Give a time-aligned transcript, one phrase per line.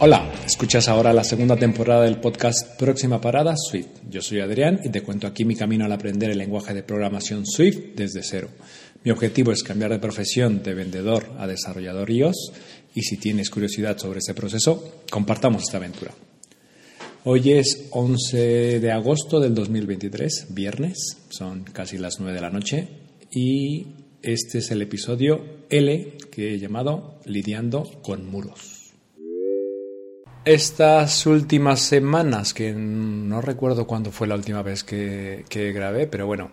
[0.00, 4.00] Hola, escuchas ahora la segunda temporada del podcast Próxima Parada Swift.
[4.10, 7.46] Yo soy Adrián y te cuento aquí mi camino al aprender el lenguaje de programación
[7.46, 8.48] Swift desde cero.
[9.04, 12.52] Mi objetivo es cambiar de profesión de vendedor a desarrollador iOS
[12.92, 16.12] y si tienes curiosidad sobre ese proceso, compartamos esta aventura.
[17.22, 22.88] Hoy es 11 de agosto del 2023, viernes, son casi las 9 de la noche
[23.30, 23.86] y
[24.22, 25.40] este es el episodio
[25.70, 28.73] L que he llamado Lidiando con muros.
[30.44, 36.50] Estas últimas semanas, que no recuerdo cuándo fue la última vez que, grabé, pero bueno,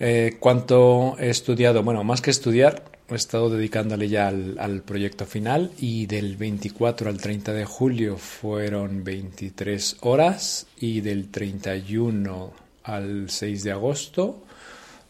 [0.00, 5.72] eh, cuánto he estudiado, bueno, más que estudiar, he estado dedicándole ya al, proyecto final
[5.78, 12.52] y del 24 al 30 de julio fueron 23 horas y del 31
[12.84, 14.42] al 6 de agosto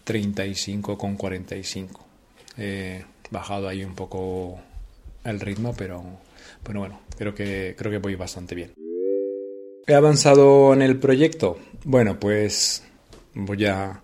[0.02, 2.04] 35 con 45.
[2.58, 4.58] He bajado ahí un poco
[5.22, 6.04] el ritmo, pero
[6.64, 8.72] pero bueno, creo que, creo que voy bastante bien.
[9.86, 11.58] ¿He avanzado en el proyecto?
[11.84, 12.82] Bueno, pues
[13.34, 14.00] voy a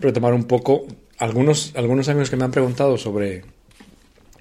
[0.00, 0.86] retomar un poco
[1.18, 3.44] algunos, algunos amigos que me han preguntado sobre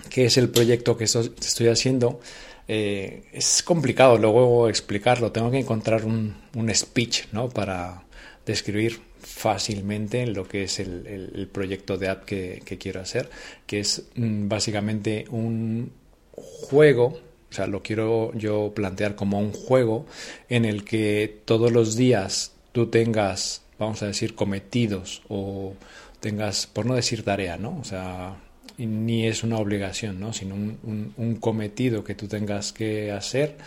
[0.09, 2.19] qué es el proyecto que estoy haciendo.
[2.67, 5.31] Eh, es complicado luego explicarlo.
[5.31, 7.49] Tengo que encontrar un, un speech ¿no?
[7.49, 8.03] para
[8.45, 13.29] describir fácilmente lo que es el, el, proyecto de app que, quiero hacer,
[13.65, 15.91] que es mm, básicamente un
[16.37, 20.05] juego, o sea, lo quiero yo plantear como un juego
[20.49, 25.73] en el que todos los días tú tengas, vamos a decir, cometidos o
[26.19, 27.79] tengas, por no decir tarea, ¿no?
[27.79, 28.37] O sea,
[28.77, 30.33] ni es una obligación, ¿no?
[30.33, 33.57] Sino un, cometido que tú tengas que hacer,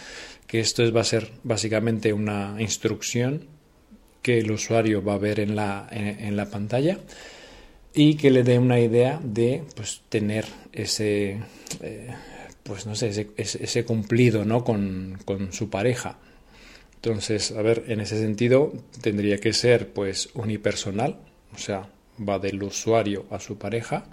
[0.47, 3.47] que esto es, va a ser básicamente una instrucción
[4.23, 6.99] que el usuario va a ver en la, en, la pantalla
[7.95, 11.39] y que le dé una idea de pues, tener ese,
[11.81, 12.11] eh,
[12.71, 14.63] pues no sé, ese, cumplido ¿no?
[14.63, 16.19] Con, con, su pareja.
[16.95, 21.19] Entonces, a ver, en ese sentido tendría que ser pues unipersonal,
[21.53, 24.05] o sea, va del usuario a su pareja,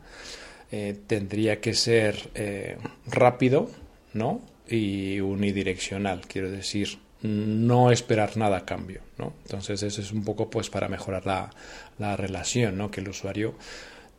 [0.71, 3.69] eh, tendría que ser eh, rápido,
[4.13, 4.41] ¿no?
[4.67, 9.33] Y unidireccional, quiero decir, no esperar nada a cambio, ¿no?
[9.43, 11.51] Entonces eso es un poco pues para mejorar la,
[11.99, 12.89] la relación, ¿no?
[12.89, 13.53] Que el usuario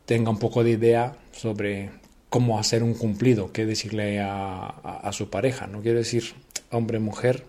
[0.05, 1.89] tenga un poco de idea sobre
[2.29, 5.67] cómo hacer un cumplido, qué decirle a, su pareja.
[5.67, 6.35] No quiero decir
[6.71, 7.45] hombre-mujer,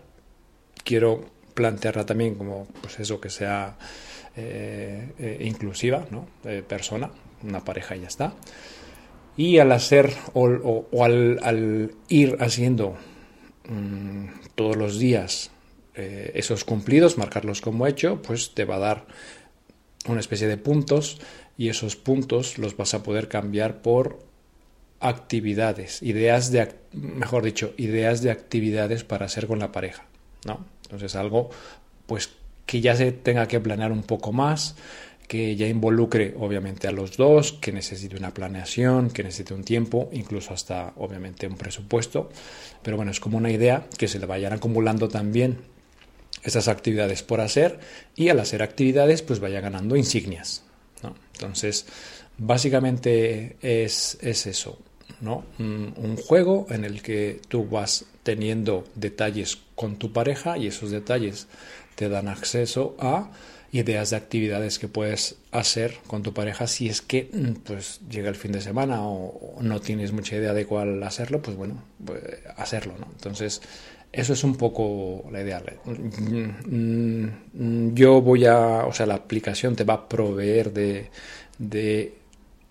[0.84, 1.24] quiero
[1.54, 3.76] plantearla también como, pues eso, que sea
[4.36, 6.26] eh, eh, inclusiva, ¿no?
[6.66, 7.10] persona,
[7.42, 8.34] una pareja y ya está.
[9.36, 12.96] Y al hacer o, al, ir haciendo
[13.69, 15.50] mm, todos los días
[15.94, 19.06] eh, esos cumplidos, marcarlos como hecho, pues te va a dar
[20.06, 21.20] una especie de puntos
[21.58, 24.29] y esos puntos los vas a poder cambiar por
[25.00, 30.05] actividades, ideas de, mejor dicho, ideas de actividades para hacer con la pareja,
[30.47, 30.65] ¿no?
[30.84, 31.50] Entonces algo,
[32.06, 32.31] pues
[32.66, 34.77] que ya se tenga que planear un poco más,
[35.27, 40.09] que ya involucre obviamente a los dos, que necesite una planeación, que necesite un tiempo,
[40.12, 42.31] incluso hasta obviamente un presupuesto,
[42.82, 45.59] pero bueno, es como una idea que se le vayan acumulando también
[46.43, 47.81] esas actividades por hacer
[48.17, 50.65] y al hacer actividades pues vaya ganando insignias,
[51.03, 51.15] ¿no?
[51.34, 51.87] Entonces,
[52.37, 54.78] básicamente es, es eso,
[55.20, 55.44] ¿no?
[55.58, 61.48] Un, juego en el que tú vas teniendo detalles con tu pareja y esos detalles
[61.94, 63.31] te dan acceso a
[63.72, 68.28] ideas de actividades que puedes hacer con tu pareja si es que mm, pues llega
[68.28, 72.20] el fin de semana o, no tienes mucha idea de cuál hacerlo, pues bueno, pues
[72.56, 73.06] hacerlo, ¿no?
[73.12, 73.62] Entonces,
[74.12, 75.62] eso es un poco la idea.
[75.84, 82.19] Mm, mm, yo voy a, o sea, la aplicación te va a proveer de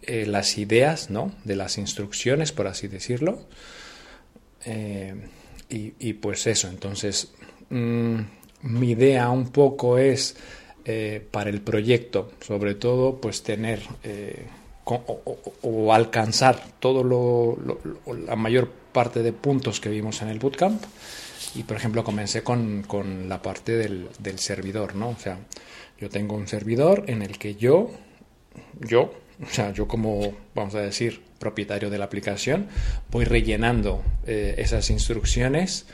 [0.02, 1.32] eh, las ideas, ¿no?
[1.44, 3.40] De las instrucciones, por así decirlo.
[4.66, 5.16] Eh,
[5.70, 7.32] y, pues eso, entonces
[7.70, 8.20] mm,
[8.64, 10.36] mi idea un poco es
[10.84, 13.82] eh, para el proyecto, sobre todo, pues tener
[14.84, 17.58] o, alcanzar todo lo,
[18.26, 20.84] la mayor parte de puntos que vimos en el bootcamp.
[21.56, 25.10] Y por ejemplo, comencé con, con la parte del, del servidor, ¿no?
[25.10, 25.38] O sea,
[26.00, 27.92] yo tengo un servidor en el que yo,
[28.80, 32.68] yo, o sea, yo como, vamos a decir, propietario de la aplicación,
[33.10, 35.86] voy rellenando eh, esas instrucciones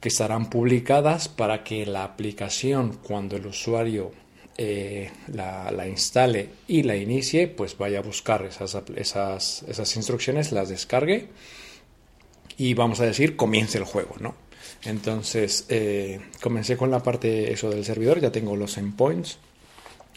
[0.00, 4.12] que estarán publicadas para que la aplicación, cuando el usuario
[4.56, 10.70] eh, la, instale y la inicie, pues vaya a buscar esas, esas, esas instrucciones, las
[10.70, 11.28] descargue
[12.56, 14.34] y vamos a decir, comience el juego, ¿no?
[14.84, 19.38] Entonces, eh, comencé con la parte eso del servidor, ya tengo los endpoints,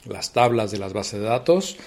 [0.05, 1.77] las tablas de las bases de datos,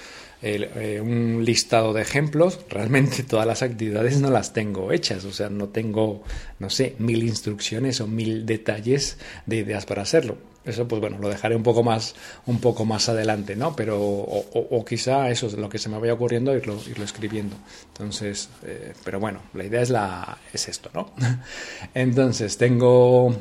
[0.54, 5.48] eh, un listado de ejemplos, realmente todas las actividades no las tengo hechas, o sea,
[5.48, 6.22] no tengo,
[6.58, 10.36] no sé, mil instrucciones o mil detalles de ideas para hacerlo.
[10.64, 12.16] Eso, pues bueno, lo dejaré un poco más,
[12.46, 13.76] un poco más adelante, ¿no?
[13.76, 17.54] Pero, o, quizá eso es lo que se me vaya ocurriendo, irlo, irlo escribiendo.
[17.88, 21.12] Entonces, eh, pero bueno, la idea es, la, es esto, ¿no?
[21.94, 23.32] Entonces, tengo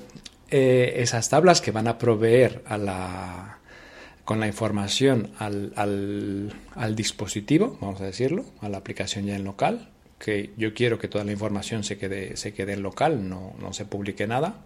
[0.52, 3.60] eh, esas tablas que van a proveer a la,
[4.26, 9.90] con la información al, al, dispositivo, vamos a decirlo, a la aplicación ya en local,
[10.18, 13.72] que yo quiero que toda la información se quede, se quede en local, no, no
[13.72, 14.64] se publique nada.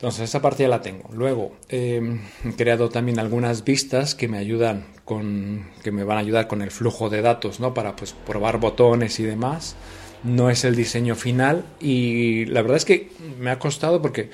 [0.00, 1.10] Entonces, esta parte ya la tengo.
[1.12, 6.20] Luego, em, he creado también algunas vistas que me ayudan con, que me van a
[6.20, 7.74] ayudar con el flujo de datos, ¿no?
[7.74, 9.76] Para pues probar botones y demás.
[10.24, 14.30] No es el diseño final y la verdad es que me ha costado porque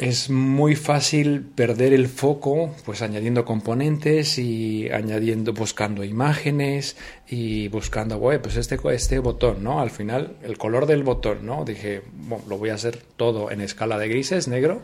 [0.00, 6.96] es muy fácil perder el foco pues añadiendo componentes y añadiendo buscando imágenes
[7.28, 11.66] y buscando web pues este este botón no al final el color del botón no
[11.66, 14.80] dije bueno, lo voy a hacer todo en escala de grises negro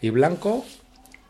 [0.00, 0.64] y blanco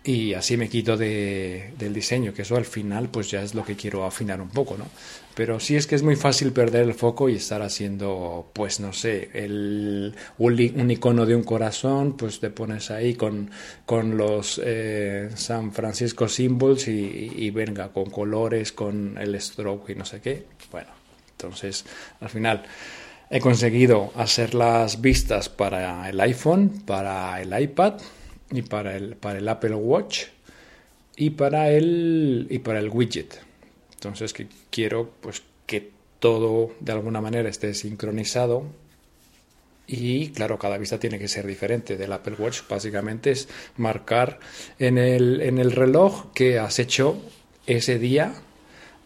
[0.07, 3.65] y así me quito de, del diseño, que eso al final pues ya es lo
[3.65, 4.87] que quiero afinar un poco, ¿no?
[5.35, 8.93] Pero sí es que es muy fácil perder el foco y estar haciendo, pues no
[8.93, 13.51] sé, el, un, icono de un corazón, pues te pones ahí con,
[13.87, 19.95] con los eh, San Francisco Symbols y, y venga, con colores, con el stroke y
[19.95, 20.45] no sé qué.
[20.71, 20.91] Bueno,
[21.33, 21.87] entonces
[22.21, 22.63] al final
[23.31, 27.95] he conseguido hacer las vistas para el iPhone, para el iPad,
[28.55, 30.27] y para el, para el Apple Watch
[31.17, 33.41] y para el, y para el widget.
[33.95, 35.91] Entonces que quiero pues que
[36.21, 38.65] todo de alguna manera esté sincronizado
[39.87, 41.97] y claro, cada vista tiene que ser diferente.
[41.97, 44.39] Del Apple Watch básicamente es marcar
[44.79, 47.21] en el, en el reloj que has hecho
[47.67, 48.35] ese día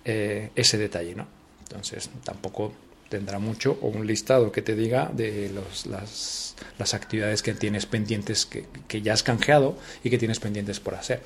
[0.04, 1.26] eh, ese detalle, ¿no?
[1.62, 2.72] Entonces tampoco
[3.08, 7.87] tendrá mucho o un listado que te diga de los, las, las, actividades que tienes
[7.87, 11.22] pendientes, que, que, ya has canjeado y que tienes pendientes por hacer.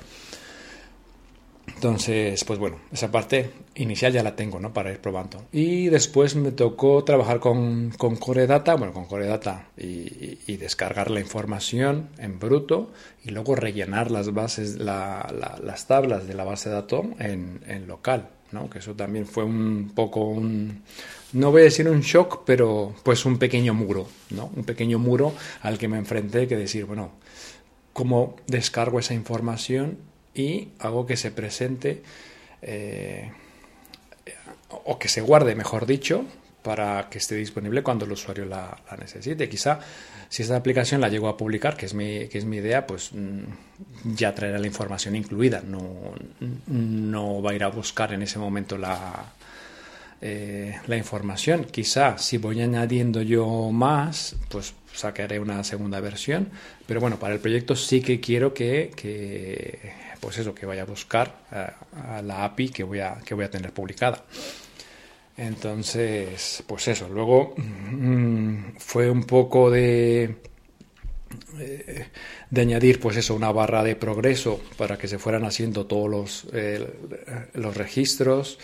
[1.67, 4.73] Entonces, pues bueno, esa parte inicial ya la tengo, ¿no?
[4.73, 5.45] Para ir probando.
[5.51, 11.11] Y después me tocó trabajar con, con Core Data, bueno, con Core Data y, descargar
[11.11, 12.93] la información en bruto
[13.25, 17.61] y luego rellenar las bases, la, la, las tablas de la base de datos en,
[17.67, 18.69] en local, ¿no?
[18.69, 20.83] Que eso también fue un poco un,
[21.33, 24.51] no voy a decir un shock, pero pues un pequeño muro, ¿no?
[24.55, 27.11] Un pequeño muro al que me enfrenté que decir, bueno,
[27.91, 29.97] ¿cómo descargo esa información
[30.33, 32.03] y hago que se presente
[32.61, 33.31] eh,
[34.85, 36.25] o que se guarde, mejor dicho,
[36.63, 39.49] para que esté disponible cuando el usuario la, necesite.
[39.49, 39.79] Quizá
[40.29, 43.11] si esta aplicación la llego a publicar, que es mi, que es mi idea, pues
[43.11, 45.61] mm, ya traerá la información incluida.
[45.61, 46.13] No,
[46.67, 49.33] no va a ir a buscar en ese momento la,
[50.25, 51.65] eh, la información.
[51.65, 56.49] Quizá si voy añadiendo yo más, pues sacaré una segunda versión.
[56.87, 58.89] Pero bueno, para el proyecto sí que quiero que,
[60.21, 63.49] pues eso, que vaya a buscar a, la API que voy a, que voy a
[63.49, 64.23] tener publicada.
[65.35, 67.09] Entonces, pues eso.
[67.09, 70.37] Luego mm, fue un poco de
[71.59, 72.07] eh,
[72.49, 76.47] de añadir pues eso una barra de progreso para que se fueran haciendo todos los,
[76.53, 76.87] eh,
[77.55, 78.59] los registros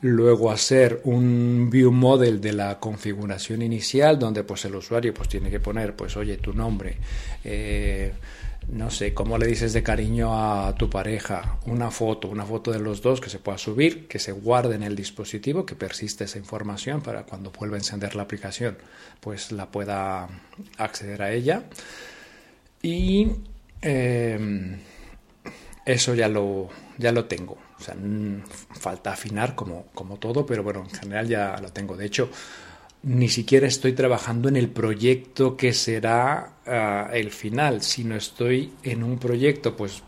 [0.00, 5.50] luego hacer un view model de la configuración inicial donde pues el usuario pues tiene
[5.50, 6.96] que poner pues oye tu nombre
[7.44, 8.12] eh,
[8.68, 12.78] no sé cómo le dices de cariño a tu pareja una foto una foto de
[12.78, 16.38] los dos que se pueda subir que se guarde en el dispositivo que persiste esa
[16.38, 18.78] información para cuando vuelva a encender la aplicación
[19.20, 20.28] pues la pueda
[20.76, 21.64] acceder a ella.
[22.82, 23.28] Y
[23.82, 24.76] eh,
[25.84, 27.96] eso ya lo ya lo tengo o sea,
[28.72, 31.96] falta afinar como, como todo, pero bueno, en general ya lo tengo.
[31.96, 32.28] De hecho,
[33.02, 39.04] ni siquiera estoy trabajando en el proyecto que será uh, el final, sino estoy en
[39.04, 40.02] un proyecto pues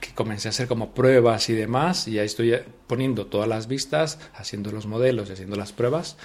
[0.00, 2.54] que comencé a hacer como pruebas y demás, y ya estoy
[2.86, 6.16] poniendo todas las vistas, haciendo los modelos y haciendo las pruebas,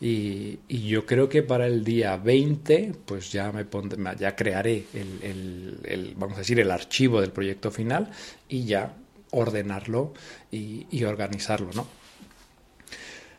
[0.00, 5.78] y, yo creo que para el día 20, pues ya me pondré, ya crearé el,
[5.84, 8.10] el, vamos a decir, el archivo del proyecto final,
[8.48, 8.94] y ya
[9.32, 10.14] ordenarlo
[10.50, 11.86] y, organizarlo, ¿no?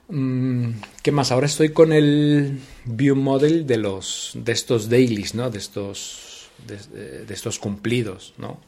[0.09, 1.31] Mm, ¿Qué más?
[1.31, 5.49] Ahora estoy con el view model de los de estos dailies, ¿no?
[5.49, 8.59] De estos de, estos cumplidos, ¿no?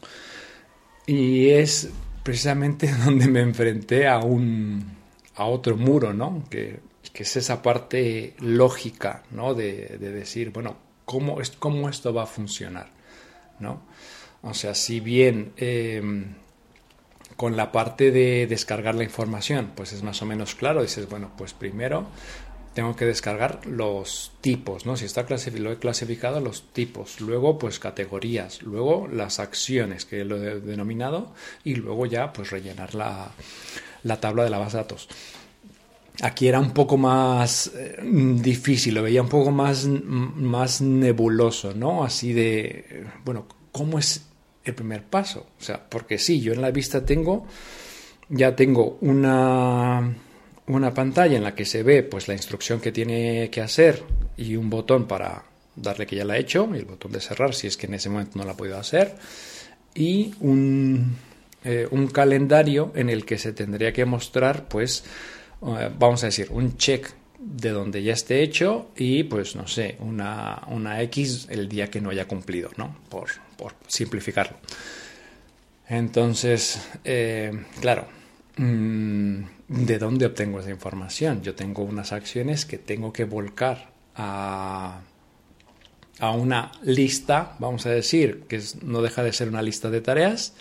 [1.05, 1.89] Y es
[2.23, 4.95] precisamente donde me enfrenté a un
[5.35, 6.45] a otro muro, ¿no?
[6.49, 6.79] Que,
[7.11, 9.53] que es esa parte lógica, ¿no?
[9.53, 12.95] De, decir, bueno, ¿cómo, es, ¿cómo esto va a funcionar?
[13.59, 13.81] ¿no?
[14.41, 16.01] O sea, si bien eh,
[17.35, 20.81] con la parte de descargar la información, pues es más o menos claro.
[20.81, 22.07] Dices, bueno, pues primero
[22.75, 24.97] tengo que descargar los tipos, ¿no?
[24.97, 30.25] Si está clasificado, lo he clasificado los tipos, luego pues categorías, luego las acciones que
[30.25, 33.31] lo he denominado y luego ya pues rellenar la,
[34.03, 35.07] la tabla de la base de datos.
[36.21, 42.03] Aquí era un poco más eh, difícil, lo veía un poco más, más nebuloso, ¿no?
[42.03, 44.25] Así de, bueno, ¿cómo es
[44.65, 45.47] el primer paso?
[45.59, 47.45] O sea, porque sí, yo en la vista tengo,
[48.29, 50.15] ya tengo una,
[50.67, 54.03] una pantalla en la que se ve pues la instrucción que tiene que hacer
[54.37, 55.43] y un botón para
[55.75, 57.95] darle que ya la he hecho y el botón de cerrar si es que en
[57.95, 59.15] ese momento no la ha podido hacer
[59.93, 61.15] y un,
[61.63, 65.03] eh, un calendario en el que se tendría que mostrar pues
[65.61, 69.97] eh, vamos a decir, un check de donde ya esté hecho y pues no sé,
[69.99, 72.95] una, una X el día que no haya cumplido, ¿no?
[73.09, 74.57] Por, por simplificarlo.
[75.87, 78.07] Entonces, eh, claro,
[78.57, 81.41] mm, ¿de dónde obtengo esa información?
[81.41, 85.01] Yo tengo unas acciones que tengo que volcar a,
[86.19, 90.53] a una lista, vamos a decir, que no deja de ser una lista de tareas,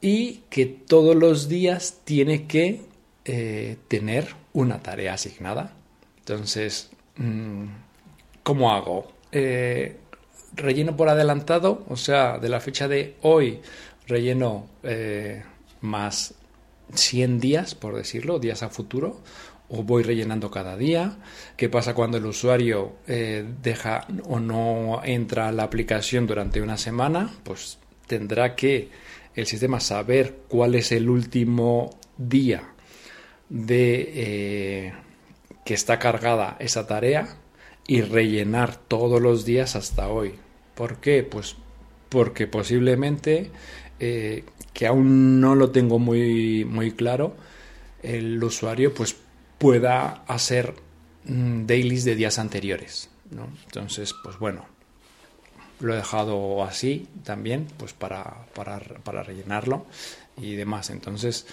[0.00, 2.82] y que todos los días tiene que
[3.24, 5.74] eh, tener una tarea asignada.
[6.18, 7.66] Entonces, mm,
[8.42, 9.12] ¿cómo hago?
[9.30, 9.96] Eh,
[10.54, 13.60] relleno por adelantado, o sea, de la fecha de hoy
[14.06, 15.42] relleno eh,
[15.80, 16.34] más
[16.94, 19.20] 100 días, por decirlo, días a futuro,
[19.68, 21.16] o voy rellenando cada día.
[21.56, 27.32] ¿Qué pasa cuando el usuario deja o no entra a la aplicación durante una semana?
[27.42, 28.90] Pues tendrá que
[29.34, 32.74] el sistema saber cuál es el último día
[33.48, 34.92] de eh,
[35.64, 37.36] que está cargada esa tarea
[37.86, 40.34] y rellenar todos los días hasta hoy.
[40.74, 41.22] ¿Por qué?
[41.22, 41.56] Pues
[42.08, 43.50] porque posiblemente,
[43.98, 47.34] eh, que aún no lo tengo muy, muy claro,
[48.02, 49.16] el usuario pues
[49.58, 50.74] pueda hacer
[51.24, 53.08] mm, dailies de días anteriores.
[53.64, 54.66] Entonces, pues bueno,
[55.80, 59.86] lo he dejado así también, pues para, para, rellenarlo
[60.40, 60.90] y demás.
[60.90, 61.46] Entonces,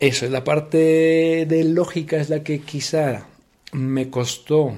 [0.00, 3.26] eso es la parte de lógica, es la que quizá
[3.72, 4.74] me costó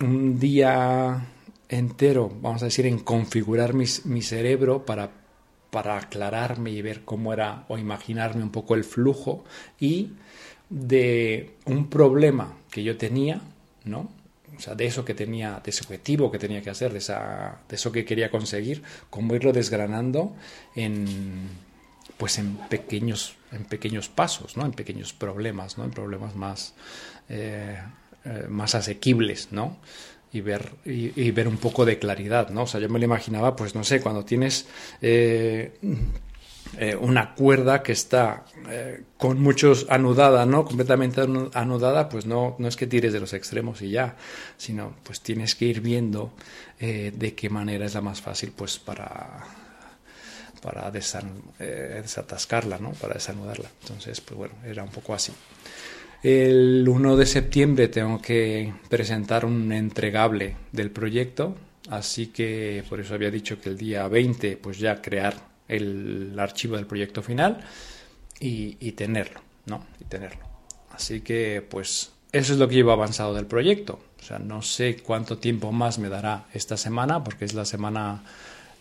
[0.00, 1.26] un día
[1.68, 5.10] entero, vamos a decir, en configurar mi, cerebro para,
[5.70, 9.44] para aclararme y ver cómo era o imaginarme un poco el flujo
[9.78, 10.12] y
[10.68, 13.40] de un problema que yo tenía,
[13.84, 14.10] ¿no?
[14.56, 17.60] o sea, de eso que tenía, de ese objetivo que tenía que hacer, de, esa,
[17.68, 20.34] de eso que quería conseguir, cómo irlo desgranando
[20.74, 21.48] en,
[22.18, 24.66] pues en pequeños, en pequeños pasos, ¿no?
[24.66, 25.84] En pequeños problemas, ¿no?
[25.84, 26.74] En problemas más,
[27.30, 27.78] eh,
[28.24, 29.78] eh, más asequibles, ¿no?
[30.32, 32.62] y ver, y, ver un poco de claridad, ¿no?
[32.62, 34.68] O sea, yo me lo imaginaba, pues no sé, cuando tienes
[35.02, 35.76] eh,
[36.78, 40.64] eh, una cuerda que está eh, con muchos anudada, ¿no?
[40.64, 41.20] Completamente
[41.54, 44.16] anudada, pues no, no es que tires de los extremos y ya,
[44.56, 46.32] sino pues tienes que ir viendo
[46.78, 49.44] eh, de qué manera es la más fácil, pues para
[50.62, 52.92] para desatascarla, ¿no?
[52.92, 53.70] Para desanudarla.
[53.80, 55.32] Entonces, pues bueno, era un poco así.
[56.22, 61.56] El 1 de septiembre tengo que presentar un entregable del proyecto,
[61.88, 65.34] así que por eso había dicho que el día 20 pues ya crear
[65.66, 67.64] el archivo del proyecto final
[68.38, 69.86] y, tenerlo, ¿no?
[70.00, 70.40] Y tenerlo.
[70.92, 74.00] Así que, pues, eso es lo que llevo avanzado del proyecto.
[74.18, 78.22] O sea, no sé cuánto tiempo más me dará esta semana, porque es la semana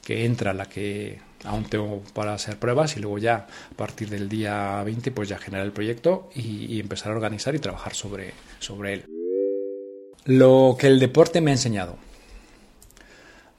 [0.04, 4.28] que entra la que aún tengo para hacer pruebas y luego ya a partir del
[4.30, 8.94] día 20 pues ya generar el proyecto y, empezar a organizar y trabajar sobre, sobre
[8.94, 9.06] él.
[10.26, 11.98] Lo que el deporte me ha enseñado.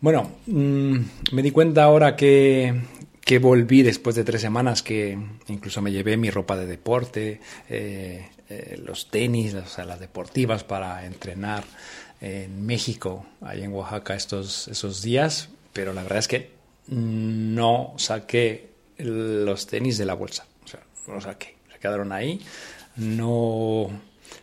[0.00, 0.98] Bueno, mm,
[1.32, 2.82] me di cuenta ahora que,
[3.20, 5.18] que volví después de tres semanas, que
[5.48, 10.64] incluso me llevé mi ropa de deporte, eh, eh, los tenis, o sea, las deportivas
[10.64, 11.64] para entrenar
[12.20, 16.59] en México, ahí en Oaxaca estos esos días, pero la verdad es que
[16.90, 22.40] no saqué los tenis de la bolsa, o sea, no los saqué, se quedaron ahí,
[22.96, 23.90] no...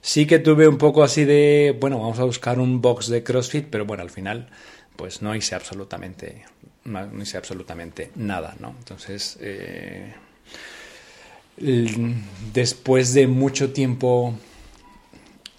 [0.01, 3.67] Sí que tuve un poco así de, bueno, vamos a buscar un box de CrossFit,
[3.69, 4.49] pero bueno, al final
[4.95, 6.43] pues no hice absolutamente
[6.87, 8.75] no, hice absolutamente nada, ¿no?
[8.79, 10.13] Entonces, eh,
[12.53, 14.33] después de mucho tiempo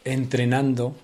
[0.05, 0.97] entrenando,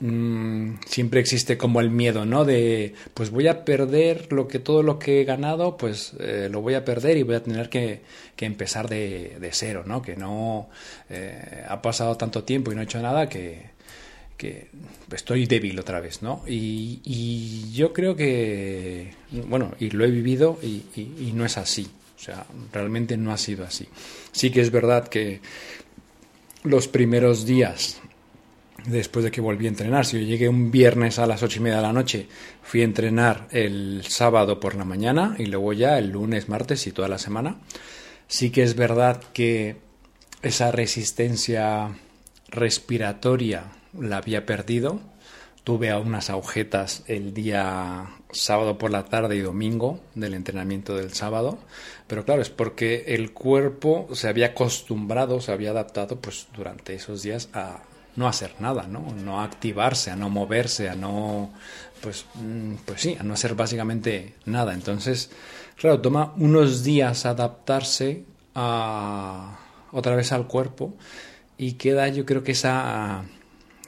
[0.00, 2.44] mm, siempre existe como el miedo, ¿no?
[2.44, 6.60] De, pues voy a perder lo que todo lo que he ganado, pues eh, lo
[6.60, 8.02] voy a perder y voy a tener que,
[8.38, 10.00] empezar de, cero, ¿no?
[10.00, 10.70] Que no
[11.10, 13.70] eh, ha pasado tanto tiempo y no he hecho nada que,
[14.40, 14.68] que
[15.12, 16.42] estoy débil otra vez, ¿no?
[16.46, 19.12] Y, yo creo que,
[19.46, 21.90] bueno, y lo he vivido y, y, no es así.
[22.16, 23.86] O sea, realmente no ha sido así.
[24.32, 25.40] Sí que es verdad que
[26.64, 28.00] los primeros días
[28.86, 30.06] después de que volví a entrenar.
[30.06, 32.26] Si yo llegué un viernes a las ocho y media de la noche,
[32.62, 36.92] fui a entrenar el sábado por la mañana y luego ya el lunes, martes y
[36.92, 37.56] toda la semana.
[38.28, 39.76] Sí que es verdad que
[40.42, 41.90] esa resistencia
[42.48, 43.64] respiratoria
[43.98, 45.00] la había perdido.
[45.64, 51.58] Tuve unas agujetas el día sábado por la tarde y domingo del entrenamiento del sábado,
[52.06, 57.22] pero claro, es porque el cuerpo se había acostumbrado, se había adaptado pues durante esos
[57.22, 57.82] días a
[58.16, 59.04] no hacer nada, ¿no?
[59.24, 61.50] No activarse, a no moverse, a no
[62.02, 64.74] pues mm, pues sí, a no hacer básicamente nada.
[64.74, 65.30] Entonces,
[65.76, 68.24] claro, toma unos días adaptarse
[68.54, 69.58] a
[69.92, 70.94] otra vez al cuerpo
[71.58, 73.24] y queda yo creo que esa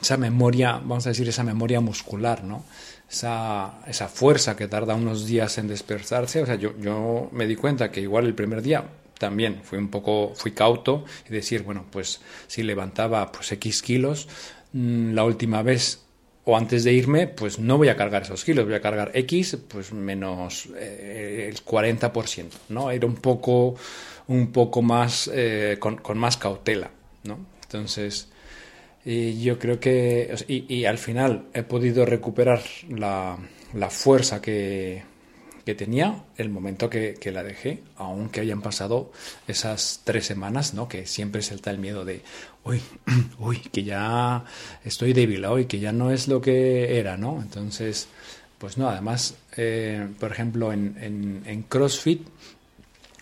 [0.02, 2.64] esa memoria, vamos a decir, esa memoria muscular, ¿no?
[3.08, 6.42] Esa, esa fuerza que tarda unos días en despertarse.
[6.42, 8.84] O sea, yo, yo me di cuenta que igual el primer día
[9.22, 14.26] también fui un poco, fui cauto y decir, bueno, pues si levantaba pues X kilos,
[14.72, 16.02] mm, la última vez
[16.44, 19.58] o antes de irme, pues no voy a cargar esos kilos, voy a cargar X,
[19.68, 22.92] pues menos eh, el 40%, ¿no?
[22.92, 23.76] Ir un poco,
[24.26, 26.90] un poco más, eh, con, más cautela,
[27.22, 27.38] ¿no?
[27.62, 28.28] Entonces,
[29.04, 33.38] y yo creo que, y, al final he podido recuperar la,
[33.72, 35.04] la fuerza que,
[35.64, 39.12] que, tenía el momento que, que, la dejé, aunque hayan pasado
[39.48, 40.88] esas tres semanas, ¿no?
[40.88, 42.22] Que siempre salta el miedo de,
[42.64, 42.80] uy,
[43.38, 44.44] uy, que ya
[44.84, 47.40] estoy débil hoy, que ya no es lo que era, ¿no?
[47.40, 48.08] Entonces,
[48.58, 52.22] pues no, además, eh, por ejemplo, en, en, CrossFit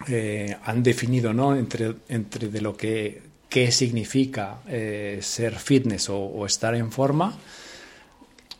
[0.08, 1.56] eh, han definido, ¿no?
[1.56, 7.36] Entre, entre de lo que qué significa eh, ser fitness o, estar en forma.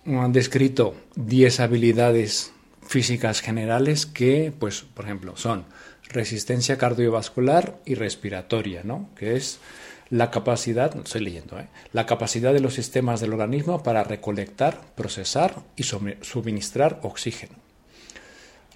[0.05, 2.53] Han descrito 10 habilidades
[2.91, 5.65] físicas generales que, pues, por ejemplo, son
[6.09, 9.11] resistencia cardiovascular y respiratoria, ¿no?
[9.15, 9.61] Que es
[10.09, 11.69] la capacidad, estoy leyendo, ¿eh?
[11.93, 17.55] la capacidad de los sistemas del organismo para recolectar, procesar y suministrar oxígeno.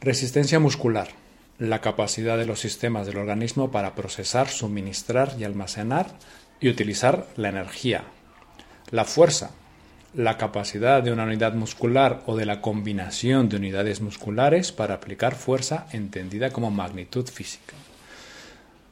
[0.00, 1.08] Resistencia muscular,
[1.58, 6.06] la capacidad de los sistemas del organismo para procesar, suministrar y almacenar
[6.60, 8.04] y utilizar la energía.
[8.92, 9.50] La fuerza,
[10.14, 15.35] la capacidad de una unidad muscular o de la combinación de unidades musculares para aplicar
[15.35, 17.74] fuerza entendida como magnitud física.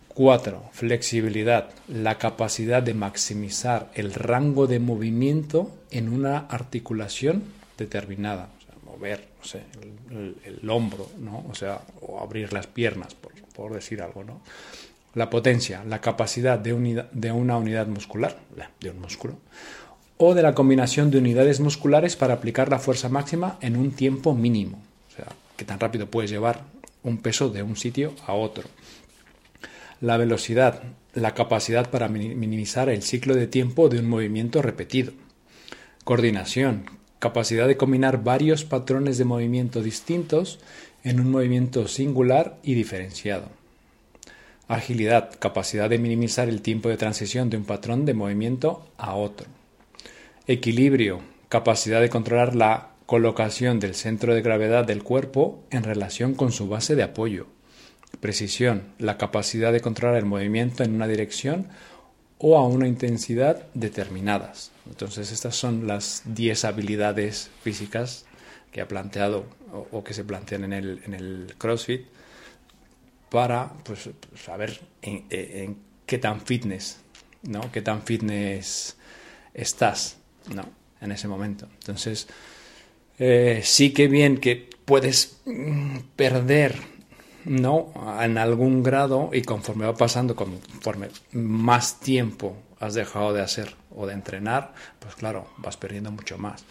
[0.09, 0.71] 4.
[0.73, 7.45] Flexibilidad, la capacidad de maximizar el rango de movimiento en una articulación
[7.79, 8.49] determinada
[9.03, 9.63] ver, no sé,
[10.45, 11.45] el, hombro, ¿no?
[11.51, 13.15] O sea, o abrir las piernas,
[13.55, 14.41] por, decir algo, ¿no?
[15.15, 18.39] La potencia, la capacidad de, de una unidad muscular,
[18.81, 19.37] de un músculo,
[20.25, 24.35] o de la combinación de unidades musculares para aplicar la fuerza máxima en un tiempo
[24.35, 24.81] mínimo.
[25.09, 26.63] O sea, que tan rápido puedes llevar
[27.03, 28.69] un peso de un sitio a otro.
[30.01, 35.13] La velocidad, la capacidad para minimizar el ciclo de tiempo de un movimiento repetido.
[36.05, 36.85] Coordinación,
[37.19, 40.61] capacidad de combinar varios patrones de movimiento distintos
[41.03, 43.49] en un movimiento singular y diferenciado.
[44.69, 49.49] Agilidad, capacidad de minimizar el tiempo de transición de un patrón de movimiento a otro.
[50.49, 56.51] Equilibrio, capacidad de controlar la colocación del centro de gravedad del cuerpo en relación con
[56.51, 57.47] su base de apoyo.
[58.19, 61.69] Precisión, la capacidad de controlar el movimiento en una dirección
[62.39, 64.73] o a una intensidad determinadas.
[64.89, 68.27] Entonces estas son las 10 habilidades físicas
[68.73, 69.47] que ha planteado
[69.93, 72.07] o, que se plantean en el, en el CrossFit
[73.31, 76.99] para pues, saber en, qué tan fitness,
[77.45, 77.71] ¿no?
[77.71, 78.97] Qué tan fitness
[79.55, 80.19] estás,
[80.55, 80.65] ¿no?
[81.01, 81.67] En ese momento.
[81.81, 82.29] Entonces,
[83.19, 86.77] eh, sí que bien que puedes mm, perder
[87.45, 93.75] no en algún grado y conforme va pasando, conforme más tiempo has dejado de hacer
[93.95, 96.65] o de entrenar, pues claro, vas perdiendo mucho más.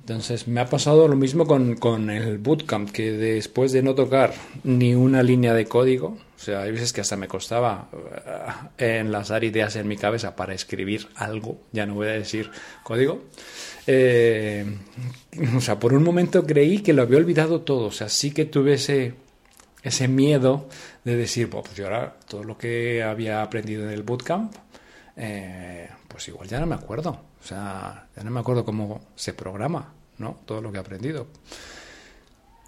[0.00, 4.32] Entonces me ha pasado lo mismo con, con, el bootcamp, que después de no tocar
[4.64, 7.90] ni una línea de código, o sea, hay veces que hasta me costaba
[8.78, 12.50] eh, enlazar ideas en mi cabeza para escribir algo, ya no voy a decir
[12.82, 13.24] código.
[13.86, 14.64] Eh,
[15.54, 18.46] o sea, por un momento creí que lo había olvidado todo, o sea, sí que
[18.46, 19.12] tuve ese
[19.82, 20.66] ese miedo
[21.04, 24.54] de decir, pues yo ahora todo lo que había aprendido en el bootcamp,
[25.16, 27.10] eh, pues igual ya no me acuerdo.
[27.42, 30.38] O sea, ya no me acuerdo cómo se programa, ¿no?
[30.46, 31.26] Todo lo que he aprendido.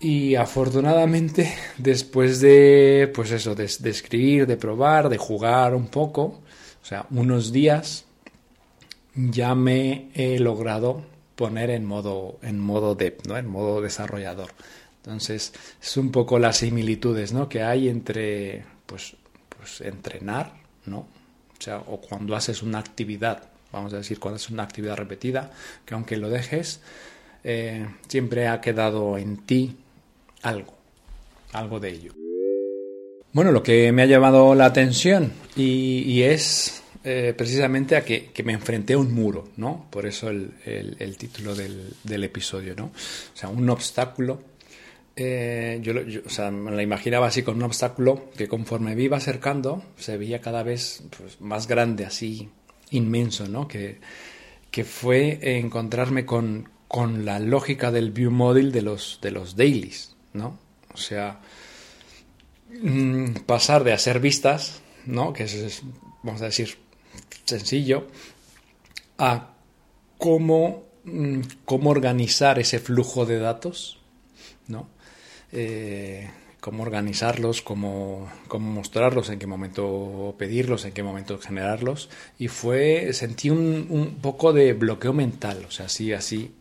[0.03, 6.23] Y afortunadamente, después de, pues eso, de, escribir, de probar, de jugar un poco,
[6.83, 8.05] o sea, unos días,
[9.15, 11.05] ya me he logrado
[11.37, 13.37] poner en modo, en modo dev, ¿no?
[13.39, 14.51] En modo desarrollador.
[14.97, 17.49] Entonces, es un poco las similitudes, ¿no?
[17.49, 19.15] Que hay entre, pues,
[19.57, 20.53] pues entrenar,
[20.85, 20.99] ¿no?
[20.99, 25.53] O sea, o cuando haces una actividad, vamos a decir, cuando haces una actividad repetida,
[25.87, 26.81] que aunque lo dejes,
[27.45, 29.77] eh, siempre ha quedado en ti
[30.43, 30.75] algo,
[31.53, 32.13] algo de ello.
[33.33, 38.53] Bueno, lo que me ha llamado la atención y, es eh, precisamente a que, me
[38.53, 39.87] enfrenté a un muro, ¿no?
[39.91, 42.87] Por eso el, título del, episodio, ¿no?
[42.87, 44.43] O sea, un obstáculo.
[45.17, 45.93] Eh, yo,
[46.27, 50.17] o sea, me la imaginaba así con un obstáculo que conforme me iba acercando se
[50.17, 52.49] veía cada vez pues, más grande, así
[52.91, 53.69] inmenso, ¿no?
[53.69, 53.99] Que,
[54.71, 60.12] que fue encontrarme con, con la lógica del view model de los, de los dailies,
[60.33, 60.59] ¿no?
[60.95, 61.41] O sea,
[62.83, 65.33] mm, pasar de hacer vistas, ¿no?
[65.33, 65.83] Que es,
[66.23, 66.79] vamos a decir,
[67.45, 68.07] sencillo,
[69.19, 69.55] a
[70.19, 73.99] cómo, mm, cómo organizar ese flujo de datos,
[74.69, 74.89] ¿no?
[75.53, 82.09] Eh, cómo organizarlos, cómo, cómo, mostrarlos, en qué momento pedirlos, en qué momento generarlos.
[82.39, 86.55] Y fue, sentí un, poco de bloqueo mental, o sea, así, así,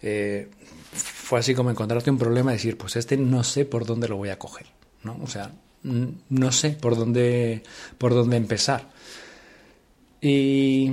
[0.00, 0.48] eh,
[0.92, 4.16] fue así como encontrarte un problema y decir, pues este no sé por dónde lo
[4.16, 4.66] voy a coger,
[5.02, 5.18] ¿no?
[5.22, 7.62] O sea, no sé por dónde,
[7.98, 8.88] por dónde empezar.
[10.20, 10.92] Y,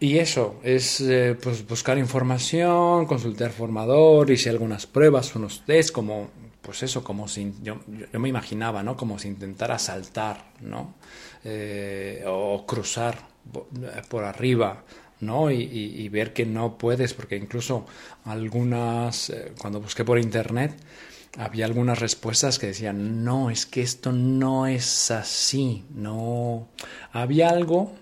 [0.00, 6.30] y eso, es eh, pues buscar información, consultar formador, si algunas pruebas, unos test, como,
[6.62, 7.80] pues eso, como si, yo,
[8.12, 8.96] yo me imaginaba, ¿no?
[8.96, 10.94] Como si intentara saltar, ¿no?
[11.44, 13.34] Eh, o cruzar
[14.08, 14.82] por arriba
[15.24, 15.50] ¿no?
[15.50, 17.86] Y, ver que no puedes, porque incluso
[18.24, 20.74] algunas, eh, cuando busqué por internet,
[21.36, 26.68] había algunas respuestas que decían, no, es que esto no es así, no.
[27.12, 27.92] Había algo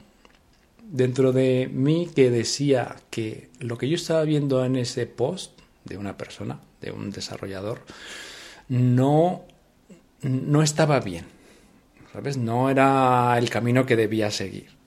[0.82, 5.96] dentro de mí que decía que lo que yo estaba viendo en ese post de
[5.96, 7.80] una persona, de un desarrollador,
[8.68, 9.44] no,
[10.22, 11.24] no estaba bien,
[12.12, 12.37] ¿sabes?
[12.37, 14.81] No era el camino que debía seguir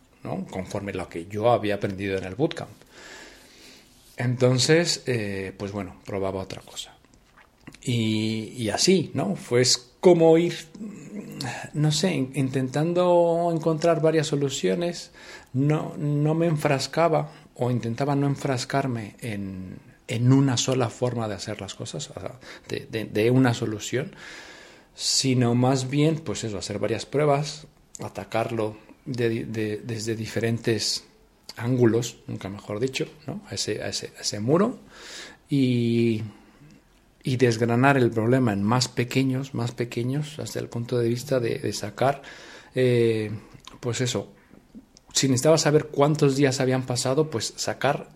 [0.49, 2.69] conforme lo que yo había aprendido en el bootcamp.
[4.17, 6.93] Entonces, eh, pues bueno, probaba otra cosa.
[7.81, 9.35] Y, así, ¿no?
[9.35, 9.63] Fue
[9.99, 10.55] como ir,
[11.73, 15.11] no sé, intentando encontrar varias soluciones,
[15.53, 21.61] no, no me enfrascaba o intentaba no enfrascarme en, en una sola forma de hacer
[21.61, 22.09] las cosas,
[22.67, 24.15] de, una solución,
[24.93, 27.67] sino más bien, pues eso, hacer varias pruebas,
[28.03, 31.05] atacarlo de, desde diferentes
[31.57, 33.41] ángulos, nunca mejor dicho, ¿no?
[33.49, 34.79] a, ese, a, ese, muro
[35.49, 36.21] y,
[37.23, 41.71] y, desgranar el problema en más pequeños, más pequeños, hasta el punto de vista de,
[41.71, 42.21] sacar,
[42.73, 43.31] eh,
[43.79, 44.33] pues eso,
[45.13, 48.09] si necesitaba saber cuántos días habían pasado, pues sacar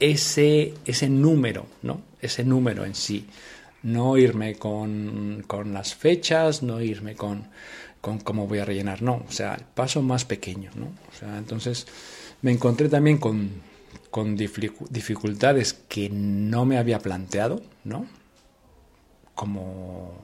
[0.00, 2.02] ese, ese número, ¿no?
[2.20, 3.26] Ese número en sí.
[3.82, 7.48] No irme con, con las fechas, no irme con,
[8.00, 10.86] con cómo voy a rellenar, no, o sea, el paso más pequeño, ¿no?
[10.86, 11.86] O sea, entonces
[12.42, 13.50] me encontré también con,
[14.10, 18.06] con dificultades que no me había planteado, ¿no?
[19.34, 20.14] Como,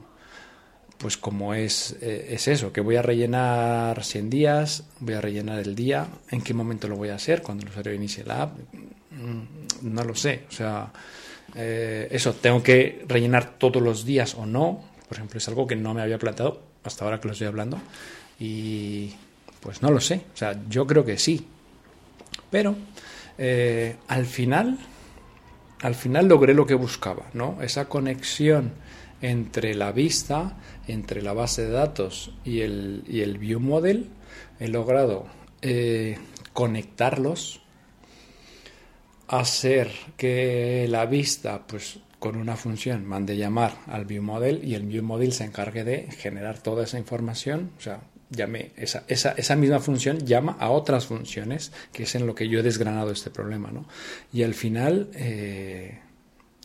[0.97, 5.59] pues como es, eh, es eso, que voy a rellenar 100 días, voy a rellenar
[5.59, 8.57] el día, en qué momento lo voy a hacer, cuando el usuario inicie la app,
[9.11, 10.91] mm, no lo sé, o sea,
[11.55, 15.75] eh, eso, tengo que rellenar todos los días o no, por ejemplo, es algo que
[15.75, 17.79] no me había planteado hasta ahora que lo estoy hablando.
[18.39, 19.13] Y
[19.59, 20.21] pues no lo sé.
[20.33, 21.45] O sea, yo creo que sí.
[22.49, 22.75] Pero
[23.37, 24.77] eh, al final,
[25.81, 27.61] al final logré lo que buscaba, ¿no?
[27.61, 28.73] Esa conexión
[29.21, 34.09] entre la vista, entre la base de datos y el, y el view model.
[34.59, 35.27] He logrado
[35.61, 36.17] eh,
[36.53, 37.61] conectarlos,
[39.27, 45.33] hacer que la vista pues con una función mande llamar al viewModel y el viewModel
[45.33, 50.25] se encargue de generar toda esa información, o sea, llame esa, esa, esa, misma función
[50.25, 53.85] llama a otras funciones, que es en lo que yo he desgranado este problema, ¿no?
[54.33, 55.99] Y al final eh,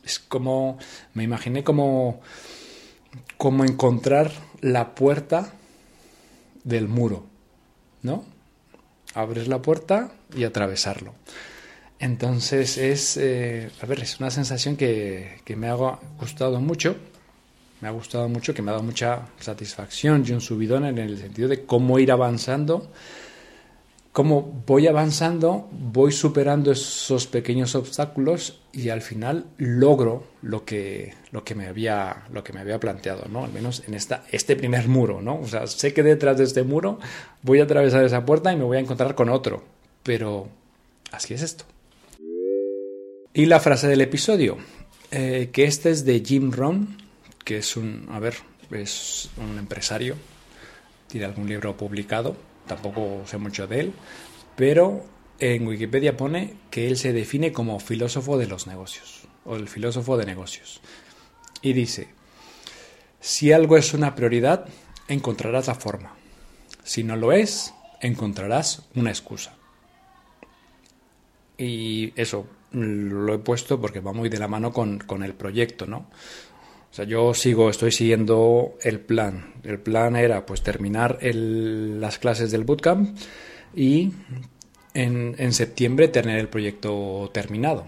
[0.05, 0.79] es como,
[1.15, 2.21] me imaginé como,
[3.37, 5.53] como encontrar la puerta
[6.65, 7.27] del muro,
[8.03, 8.25] ¿no?
[9.15, 11.15] Abres la puerta y atravesarlo.
[12.03, 15.77] Entonces es, eh, a ver, es una sensación que, me ha
[16.19, 16.97] gustado mucho,
[17.81, 21.17] me ha gustado mucho, que me ha dado mucha satisfacción y un subidón en el
[21.17, 22.91] sentido de cómo ir avanzando,
[24.11, 31.45] cómo voy avanzando, voy superando esos pequeños obstáculos y al final logro lo que, lo
[31.45, 33.45] que, me, había, lo que me había planteado, ¿no?
[33.45, 35.38] Al menos en esta, este primer muro, ¿no?
[35.38, 36.99] O sea, sé que detrás de este muro
[37.43, 39.62] voy a atravesar esa puerta y me voy a encontrar con otro,
[40.03, 40.49] pero
[41.12, 41.65] así es esto.
[43.35, 44.59] Y la frase del episodio,
[45.11, 46.99] eh, que este es de Jim Rohn,
[47.47, 48.35] que es un, a ver,
[48.71, 50.16] es un empresario,
[51.09, 53.92] tiene algún libro publicado, tampoco sé mucho de él,
[54.55, 55.07] pero
[55.38, 60.18] en Wikipedia pone que él se define como filósofo de los negocios, o el filósofo
[60.18, 60.83] de negocios.
[61.62, 62.09] Y dice,
[63.18, 64.66] si algo es una prioridad,
[65.09, 66.16] encontrarás la forma.
[66.85, 69.55] Si no lo es, encontrarás una excusa.
[71.57, 75.87] Y eso lo he puesto porque va muy de la mano con, con el proyecto,
[75.87, 76.09] ¿no?
[76.91, 79.55] O sea, yo sigo, estoy siguiendo el plan.
[79.63, 83.17] El plan era pues terminar las clases del bootcamp
[83.75, 84.13] y
[84.93, 87.87] en, en, septiembre tener el proyecto terminado.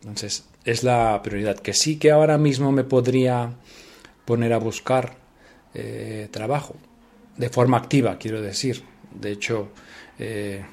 [0.00, 1.58] Entonces, es la prioridad.
[1.58, 3.52] Que sí que ahora mismo me podría
[4.24, 5.16] poner a buscar
[5.74, 6.76] eh, trabajo
[7.36, 8.82] de forma activa, quiero decir.
[9.12, 9.68] De hecho,
[10.18, 10.64] eh,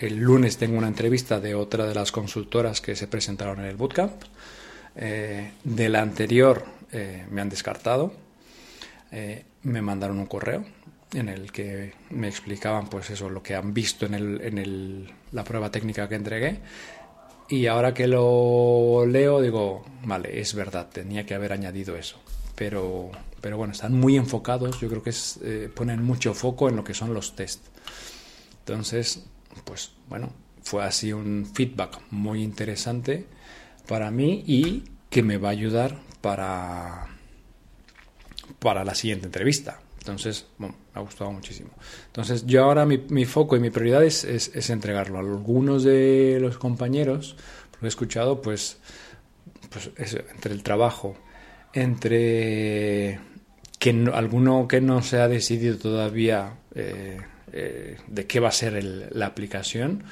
[0.00, 3.76] el lunes tengo una entrevista de otra de las consultoras que se presentaron en el
[3.76, 4.22] bootcamp.
[4.96, 8.12] Eh, de la anterior eh, me han descartado.
[9.12, 10.64] Eh, me mandaron un correo
[11.12, 15.12] en el que me explicaban pues eso, lo que han visto en, el, en el,
[15.32, 16.60] la prueba técnica que entregué.
[17.50, 22.18] Y ahora que lo leo digo, vale, es verdad, tenía que haber añadido eso.
[22.54, 23.10] Pero,
[23.42, 25.40] pero bueno, están muy enfocados, yo creo que es,
[25.74, 27.66] ponen mucho foco en lo que son los test.
[28.60, 29.24] Entonces,
[29.64, 30.32] pues bueno,
[30.62, 33.26] fue así un feedback muy interesante
[33.86, 37.08] para mí y que me va a ayudar para,
[38.58, 39.80] para la siguiente entrevista.
[39.98, 41.70] Entonces, bueno, me ha gustado muchísimo.
[42.06, 45.18] Entonces, yo ahora mi, foco y mi prioridad es, es, entregarlo.
[45.18, 47.36] A algunos de los compañeros,
[47.80, 48.78] lo he escuchado, pues,
[49.68, 51.16] pues entre el trabajo,
[51.74, 53.20] entre
[53.78, 57.20] que alguno que no se ha decidido todavía eh,
[57.52, 58.82] eh, de qué va a ser
[59.12, 60.04] la aplicación,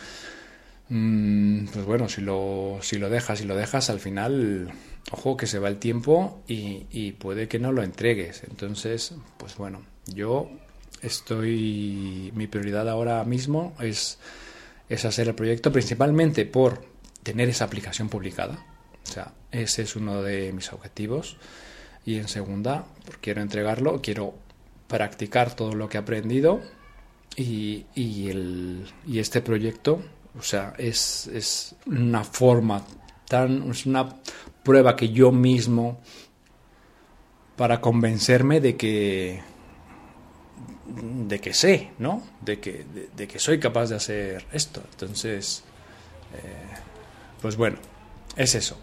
[0.89, 4.73] mm, pues bueno, si lo, si lo dejas y lo dejas, al final
[5.11, 8.43] ojo que se va el tiempo y, puede que no lo entregues.
[8.49, 10.51] Entonces, pues bueno, yo
[11.03, 14.19] estoy, mi prioridad ahora mismo es,
[14.89, 16.85] es hacer el proyecto principalmente por
[17.23, 18.65] tener esa aplicación publicada.
[19.09, 21.37] O sea, ese es uno de mis objetivos.
[22.05, 24.35] Y en segunda, porque quiero entregarlo, quiero
[24.87, 26.63] practicar todo lo que he aprendido
[27.39, 30.03] y, y, el, y este proyecto,
[30.37, 32.85] o sea, es, es una forma
[33.29, 34.17] tan, es una
[34.65, 36.01] prueba que yo mismo
[37.57, 39.41] para convencerme de que
[40.89, 42.23] de que sé, ¿no?
[42.41, 44.83] De que, de, que soy capaz de hacer esto.
[44.93, 45.63] Entonces,
[46.35, 46.75] eh,
[47.41, 47.79] pues bueno,
[48.37, 48.79] es eso.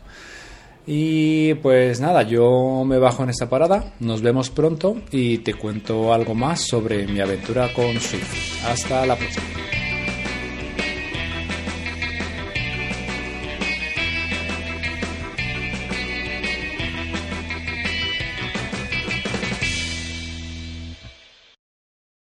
[0.87, 6.13] Y pues nada, yo me bajo en esta parada, nos vemos pronto y te cuento
[6.13, 8.63] algo más sobre mi aventura con Swift.
[8.65, 9.64] Hasta la próxima.